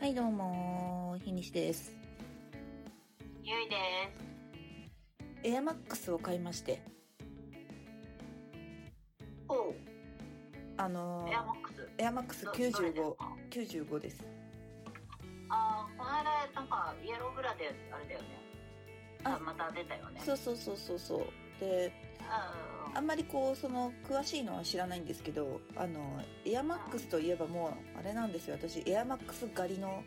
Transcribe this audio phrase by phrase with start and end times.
[0.00, 1.92] はい、どうも、日西です。
[3.42, 3.76] ゆいで
[5.42, 5.48] す。
[5.48, 6.80] エアマックスを買いまして、
[9.48, 9.74] おう、
[10.76, 11.90] あのエアマー、ックス？
[11.98, 14.24] エアマックスどどれです95、か95です。
[15.48, 18.28] あー、この間、なんか、イエローグラで、あれだよね。
[19.24, 20.20] ああ、また出たよね。
[20.24, 21.20] そうそうそうそうそう。
[21.60, 21.92] で、
[22.28, 22.52] あ
[22.94, 30.02] あんまりこう、その、詳しいのは知らないんですけど、あの、エアマックスといえばもう、あれなんですよ、私、エアマックス狩りの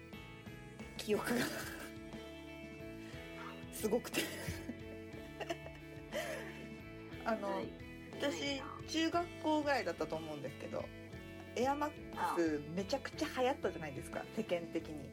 [0.98, 1.42] 記憶が、
[3.74, 4.22] すごくて。
[7.26, 7.62] あの、
[8.20, 10.84] 私、中学校ぐらいだったと思うんですけど、
[11.56, 15.10] エアマックスめちゃくちゃ流行ったじゃないですか、世間的に。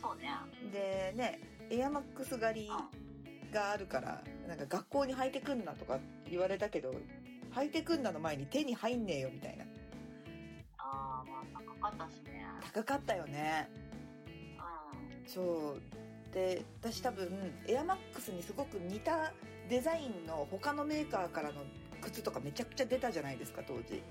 [0.00, 0.28] そうね。
[0.72, 2.68] でねエアマックス狩り
[3.52, 5.98] があるからなんか学校に履いてくんなとか
[6.30, 6.94] 言われたけど
[7.54, 9.64] 履いてくんなの前に手に入んねえよみたいな
[10.78, 12.44] あー、まあ、高かったしね。
[12.74, 13.68] 高かったよね
[14.58, 15.28] うん。
[15.28, 17.28] そうで私多分
[17.68, 19.32] エアマックスにすごく似た
[19.68, 21.62] デザインの他のメーカーからの
[22.02, 24.02] 靴とかめちゃくちゃ出たじゃないですか当時、出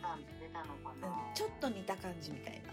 [0.00, 1.08] た、出たのかうな。
[1.08, 2.72] ん、ちょっと似た感じみたいな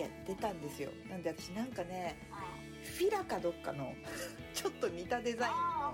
[0.00, 2.82] いや出たんですよなんで私なんかねうん。
[2.82, 3.92] フィラかどっかの
[4.54, 5.92] ちょっと似たデザインの。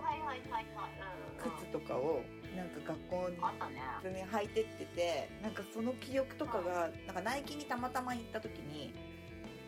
[1.58, 2.22] 靴とかを
[2.54, 3.36] なんか学校に。
[3.36, 8.94] 普通に履いてっててなんかその記憶とかがなんかナイキにたまたま行った時に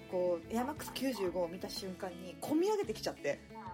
[0.08, 3.56] こうエアマックス95を見た瞬間に込み上げてきちゃってうん。
[3.58, 3.64] あ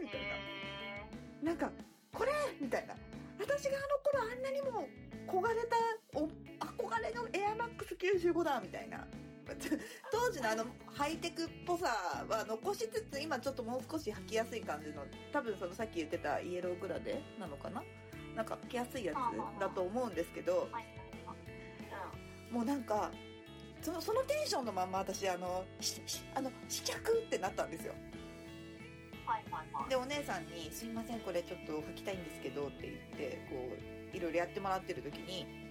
[0.00, 1.08] ーみたいなへ
[1.42, 1.70] なんか
[2.14, 2.94] これみたいな
[3.38, 4.88] 私があの頃あんなにも
[5.26, 5.76] 焦がれた
[6.18, 6.26] お
[6.58, 9.06] 憧れのエアマックス95だみたいな
[10.12, 11.86] 当時のあのハイテクっぽさ
[12.28, 17.82] は残しつつ今ちょっともう少し履きやすい感じの多分そのさっき言ってたイエローグラデなのかな？
[18.34, 20.68] なんか履きやすいやつだと思うんですけど。
[22.50, 23.10] もうなんか
[23.82, 25.64] そのそのテンションのまんま私あの
[26.34, 27.94] あの試着ってなったんですよ。
[29.88, 33.68] でお姉さんに「すいませんこれちょっと履きたいんですけど」って言ってこ
[34.12, 35.67] ういろいろやってもらってる時に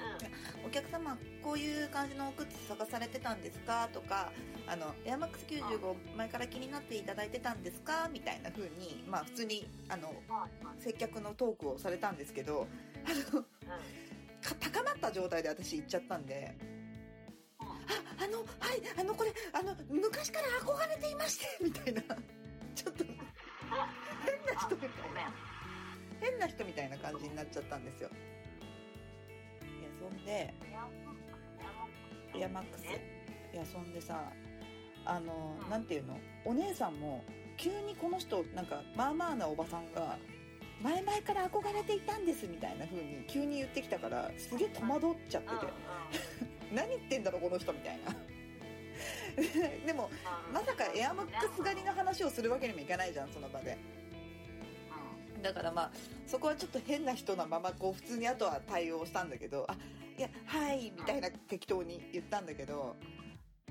[0.00, 0.66] うん。
[0.66, 4.32] 「お客様こういう感じのお靴探されてたんですか?」とか
[4.66, 10.14] 「あのエアマックス95前から気になっていただいてたんですか?」みたいな風にまあ普通にあの。
[10.78, 12.66] 接客のトークをされたんですけど
[13.04, 13.44] あのうん。
[14.40, 16.56] か高まった状態で私行っちゃったんで
[17.60, 18.44] うんあ、あの、は
[18.74, 22.02] い、あの、これ、あの、昔から憧れていまして、 みたいな。
[22.74, 23.14] ちょっと、 変
[24.46, 25.26] な人みたいごめん。
[26.20, 28.10] 変な人みたいな感じになっちゃったんですよ。
[30.10, 31.28] んで、エアマック
[32.30, 32.38] ス。
[32.38, 32.84] エアマックス。
[32.86, 33.20] え
[33.54, 34.32] いや、そんでさ、
[35.04, 35.70] あの、うん。
[35.70, 36.18] なんていうの？
[36.44, 37.24] お姉さんも、
[37.56, 40.18] 急にこの人、なんか、まあまあなおばさんが、
[40.82, 45.54] 前々から憧れていたんです、みたいな風に急に言ってきたから、すげえ戸惑っちゃってて、
[46.72, 48.14] 何言ってんだろ、この人、みたいな。
[49.86, 50.10] でも、
[50.52, 53.76] まさかエアマックス狩りの話をするわけにもいかないじゃんその場で。
[55.42, 55.90] だからまあ
[56.26, 59.76] そこはちょっと変な人なままこう普通にあとは対応したんだけどあ
[60.20, 62.94] いやはいみたいな適当に言ったんだけど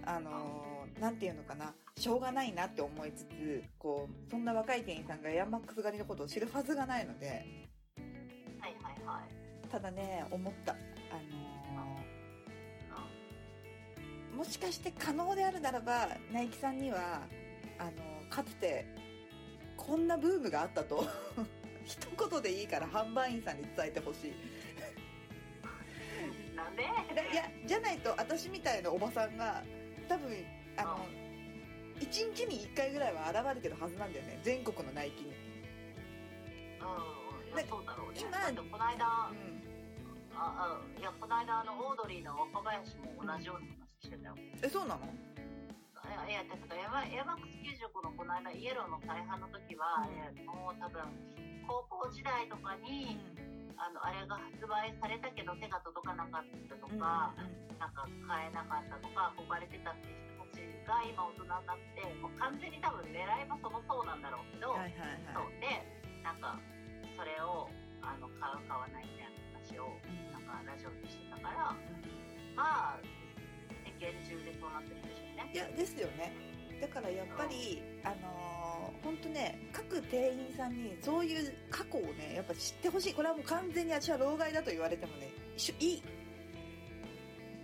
[0.04, 7.46] あのーていうのかなしょうがないなって思いつつこうそんな若い店員さんがエアマックス狩りのことを知るはずがないので。
[9.72, 17.22] ただね思ったあのーもしかして可能であるならばナイキさんには
[17.78, 17.92] あの
[18.28, 18.88] かつて
[19.78, 21.06] こんなブームがあったと
[21.86, 22.00] 一
[22.30, 24.34] 言でいいから販売員さんに伝えてほしい
[26.88, 29.63] なんでだいやじゃないと私みたいなおばさんが
[30.07, 30.31] 多分
[30.78, 31.06] あの
[32.00, 34.40] 1日に1回ぐらいは現れてるはずなんだよね。
[34.41, 35.35] 全国のナイキに、うん。
[37.68, 38.22] そうだろうね。
[38.23, 39.59] 今だこの間う、ん、
[40.34, 44.35] あ、あ、いや、この間、あの、オードリーの若林も同じような話してたよ。
[44.63, 45.12] えそうなの？
[46.28, 50.16] いや、だからエアエアマックス95のこの間、イエローの大半の時は、うん。
[50.16, 51.03] えもう多分、
[51.68, 53.19] 高校時代とかに、
[53.79, 61.63] あの、あれが発売されたけど手が届かなかったとか、うんうんなんか買えなかったとか、憧れてたっていう人たちが今大人になっ
[61.95, 65.31] て、もう完全に多分狙いはその層なんだろうけど、はいはいはい。
[65.31, 65.80] そうで、
[66.19, 66.59] なんか、
[67.15, 67.71] それを、
[68.04, 70.27] あの、買う買わないみたいな話を、うん。
[70.27, 71.71] なんかラジオでしてたから、
[72.51, 73.01] まあ、
[73.88, 75.56] 世間中でそうなってるんでしょうね。
[75.56, 76.49] いやですよね
[76.81, 83.14] だからやっぱりあのー、本当ね各店員さんにそういう過去をねやっぱ知ってほしい。
[83.14, 86.04] これはもう完全に私は老害だと言われてもね一緒いい。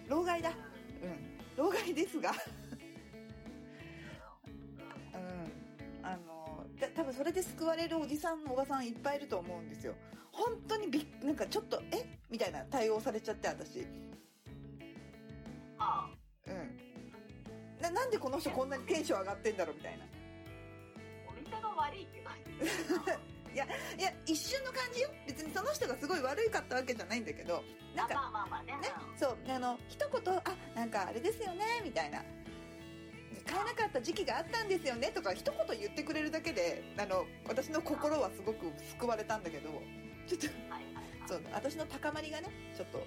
[0.08, 0.50] 老害だ。
[0.50, 0.56] うん。
[1.58, 2.32] 老害ですが。
[5.14, 6.06] うん。
[6.06, 9.96] あのー、た多分それで救われるおじさんおばさんいっぱいいると思うんですよ。
[10.32, 12.06] 本当にびっなんかちょっとえ？
[12.30, 13.88] みたいな対応されちゃって私。
[15.78, 16.10] あ。
[16.48, 16.85] うん
[17.90, 20.06] ななんでこの人こんなにテンション上がってんだろうみたいな。
[21.28, 23.66] お店が悪いって感じ いや
[24.26, 25.10] 一瞬の感じよ。
[25.26, 27.64] 別にその人がすごい悪いかったわけじゃないんだけど。
[27.96, 28.74] なんかあまあまあまあね。
[28.82, 30.44] ねそうあの一言「あ
[30.76, 32.20] なんかあれですよね」みたいな
[33.48, 39.70] 「買えなかった時期があったんですよね」とか一言言ってくれるだけであの私の心はすごく救われたんだけど。
[40.28, 41.06] ちょっとはいはいはい。
[41.28, 43.06] そう私の高まりがねちょっと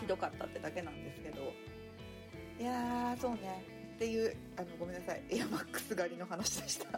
[0.00, 1.52] ひどかったってだけなんですけど
[2.60, 3.64] いやーそうね。
[3.96, 5.22] っていうあのごめんなさい。
[5.30, 6.88] エアマックス狩りの話でした。
[6.88, 6.90] い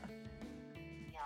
[1.13, 1.21] や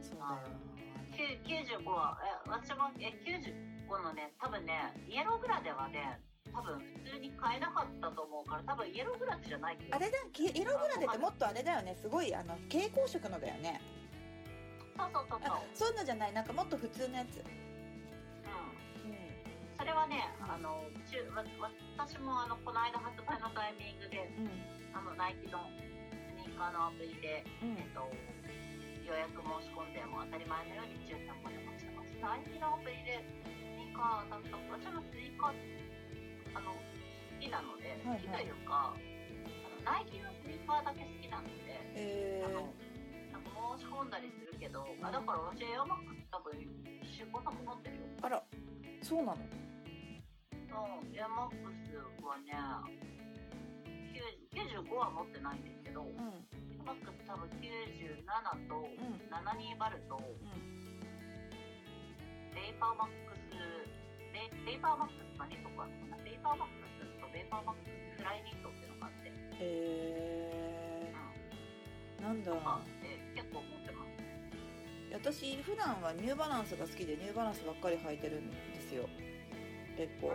[0.00, 0.68] そうだよ。
[1.12, 6.20] ー95はえ私もえ95のね多分ねイエローグラデはね
[6.54, 11.96] 多分普通に買えなかったと思うから多分イエローグラデじゃないけどあれだけエログラデってもっとあれだよね。
[12.00, 13.80] すごいあの蛍光色のだよね。
[14.96, 15.50] そうそうそうそう。
[15.52, 16.32] あそういうのじゃない。
[16.32, 17.44] なんかもっと普通のやつ
[20.58, 24.50] あの私もあのこの間発売のタイミングでうん。
[24.90, 25.62] あのナイキの
[26.34, 27.78] スニーカーのアプリで、うん。
[27.78, 28.02] えっと、
[29.06, 31.94] 予約申し込んでも当たり前のように抽選も出ました。
[32.18, 36.82] ナイキのアプリでスニーカーだった私もスニーカーあの好
[37.38, 38.26] きなので、はいはい。
[38.26, 42.74] 好きというかあのナイキのスニーカーだけ好きなので、えあの
[43.30, 46.58] なんか申し込んだりするけど、あだから私エアマックス多分
[47.06, 48.42] 45作持ってるよー、あら
[49.06, 49.67] そうなの？
[50.68, 52.52] うんエアマックスはね
[54.52, 56.08] 90 95は持ってないんですけど、うん。
[56.08, 56.12] エ
[56.80, 60.20] アマックス多分97とうん72バルと
[62.54, 63.56] ベイパーマックス
[64.32, 71.12] ベイベイパーマックス何とかあるのかなベイパーマックスとベイパーマックスフライニットっていうのがあって、え
[72.18, 72.52] うー、なんだ。
[72.52, 74.08] ん、とかって結構持ってます。
[75.12, 79.08] 私普段はニューバランスが好きでニューバランスばっかり履いてるんですよ
[79.98, 80.30] 結構。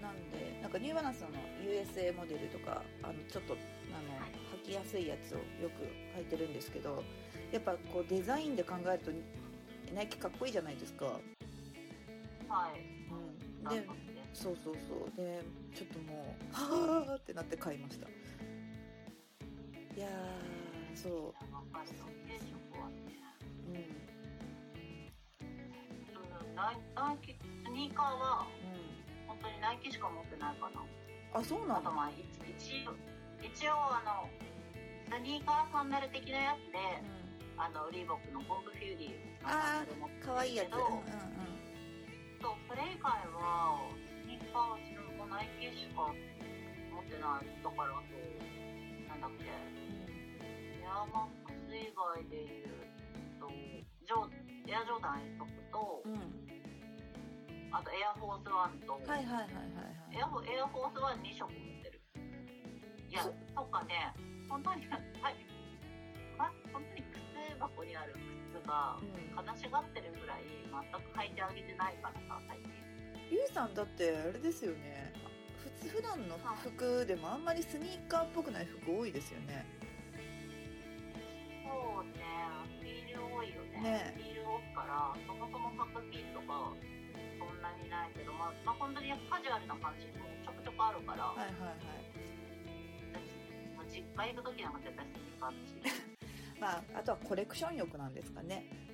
[0.00, 1.28] なんでなんかニューバランスの
[1.60, 3.52] USA モデルとかあのちょっと
[3.92, 4.30] あのはい
[4.64, 5.84] 履きやすいやつをよく
[6.18, 7.04] 履いてるんですけど
[7.52, 9.10] やっぱこうデザインで考えると
[9.94, 12.80] ナイキかっこいいじゃないですか、はい。
[13.62, 13.86] うん、で
[14.32, 15.16] そうそうそう。
[15.16, 15.42] で
[15.74, 18.06] ちょっともうはあってなって買いました。
[18.06, 18.10] い
[19.98, 21.12] やーそう。
[21.12, 21.20] いや
[21.52, 22.04] わかるよ
[22.74, 22.94] 95はね。
[23.68, 23.74] うん。
[23.76, 24.10] うん
[26.54, 26.72] ナ
[27.14, 27.36] イキス
[27.70, 28.59] ニーカーは本
[29.42, 30.80] 当にナイキしか持ってないかな。
[30.80, 30.90] うん
[31.32, 31.76] あそうなの？
[31.78, 32.92] あとまあ一一応
[33.38, 34.26] 一応あの
[35.06, 36.78] スニーカーサンダル的なやつで、
[37.56, 40.74] あのリーボックのポンプフューリーのサンダル持ってるかわいいやつ。
[40.74, 41.06] うんうん
[42.42, 48.16] そうそれ以外はスニーカーは自分もナイキしか持ってないだからあと
[49.06, 49.44] なんだっけ。
[49.44, 52.90] エアマックス以外で言う
[53.38, 56.49] とジョーエアジョーダン1足とうんうん
[57.72, 62.00] あとエアフォースワンと、はいはいはいはいエアフォエアフォースワン2色持ってる。
[63.08, 64.12] いやそとかね。
[64.48, 64.98] 本当には
[65.30, 65.36] い。
[66.36, 68.14] ま本当に靴箱にある
[68.50, 69.46] 靴がうん。
[69.46, 72.70] 悲しがってるぐらい全く履いてあげてないからさ最近。
[73.30, 75.14] ゆうさんだってあれですよね。
[75.62, 79.64] 普通普段の服でもあんまりスニーカーっぽくない服多いですよね。
[81.62, 82.18] そうね。
[82.82, 83.80] ヒール多いよね。
[83.80, 84.14] ね。
[84.18, 86.74] ヒール多いからそもそも履くヒールとか
[87.90, 92.10] ないけどまあ、まあ、本当にカジュアルな感じもちょくちょくあるから、はいはいはい。
[93.76, 95.74] まあ実家行く時なんか絶対スニーカーだし
[96.60, 98.64] まああとはコレクション欲なんですかね。
[98.70, 98.90] うん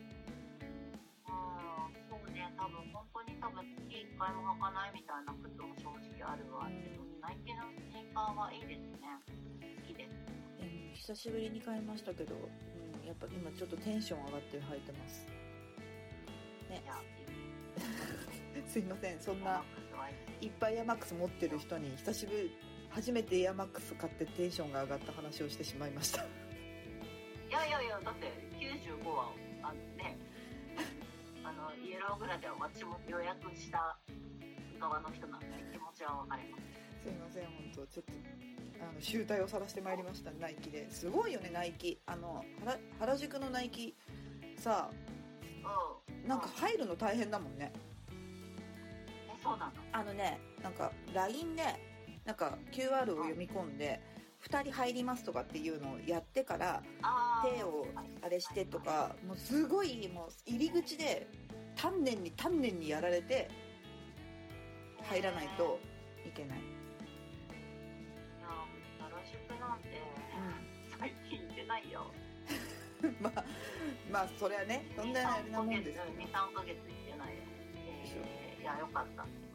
[2.08, 2.48] そうね。
[2.56, 6.70] 多分本当に多分月1回も履かないみたいな靴も正直あるわ。
[6.70, 7.20] けど、うん。
[7.20, 9.10] ナイキのスニーカーはいいですね。
[9.60, 10.14] 好きです。
[10.62, 15.26] うん久しぶりに買いましたけど、うん、やっぱ今ちょっとテンション上がって履いてます。
[16.70, 16.82] ね
[18.76, 19.18] すいません。
[19.18, 19.62] そんな
[20.38, 22.54] いっぱいエアマックス持ってる人に久しぶり
[22.90, 26.20] 初めてエアマックス買ってテンションが上がった話をしてしまいました。
[26.20, 26.26] い
[27.50, 28.26] やいやいやだって
[28.60, 30.18] 95はあのね
[31.42, 33.96] あのイエローグラでは私も予約した
[34.78, 36.64] 側の人なんで気持ちは分かります。
[37.02, 38.12] すいません本当ちょっと
[38.84, 40.30] あの集大を晒してまいりました。
[40.32, 41.08] ナイキです。
[41.08, 41.98] ごいよねナイキ。
[42.04, 43.96] あの原原宿のナイキ
[44.58, 44.90] さ
[45.64, 46.28] うん。
[46.28, 47.72] なんかう入るの大変だもんね。
[47.74, 47.95] え
[49.46, 49.72] そうなの。
[49.92, 51.62] あのねなんか LINE で
[52.24, 54.00] なんか QR を読み込んで
[54.48, 56.82] 2人入りますとかっていうのをやってから
[57.44, 57.86] 手を
[58.22, 61.28] あれしてとかもうすごいもう入り口で
[61.76, 63.48] 丹念に丹念にやられて
[65.08, 65.78] 入らないと
[66.26, 66.62] いけない、い
[68.40, 68.48] や
[68.98, 70.02] 原宿なんて
[70.98, 72.12] 最近行ってないよ。
[73.22, 73.44] まあ
[74.10, 76.02] まあそれはねそんなあれなもんですけど。
[76.02, 76.78] 23ヶ月
[78.66, 79.45] やよかった。